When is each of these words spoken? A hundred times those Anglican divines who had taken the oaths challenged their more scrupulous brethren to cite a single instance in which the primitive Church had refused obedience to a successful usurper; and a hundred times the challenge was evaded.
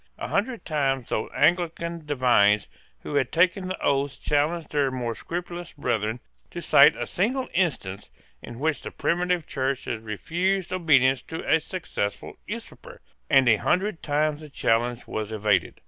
A 0.17 0.29
hundred 0.29 0.65
times 0.65 1.09
those 1.09 1.29
Anglican 1.31 2.07
divines 2.07 2.67
who 3.01 3.13
had 3.13 3.31
taken 3.31 3.67
the 3.67 3.79
oaths 3.85 4.17
challenged 4.17 4.71
their 4.71 4.89
more 4.89 5.13
scrupulous 5.13 5.73
brethren 5.73 6.19
to 6.49 6.59
cite 6.59 6.95
a 6.95 7.05
single 7.05 7.47
instance 7.53 8.09
in 8.41 8.57
which 8.57 8.81
the 8.81 8.89
primitive 8.89 9.45
Church 9.45 9.85
had 9.85 10.03
refused 10.03 10.73
obedience 10.73 11.21
to 11.21 11.47
a 11.47 11.59
successful 11.59 12.33
usurper; 12.47 12.99
and 13.29 13.47
a 13.47 13.57
hundred 13.57 14.01
times 14.01 14.39
the 14.39 14.49
challenge 14.49 15.05
was 15.05 15.31
evaded. 15.31 15.79